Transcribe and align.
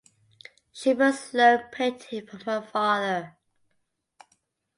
She 0.71 0.95
first 0.95 1.31
learned 1.35 1.71
painting 1.71 2.25
from 2.25 2.39
her 2.39 2.61
father. 2.63 3.37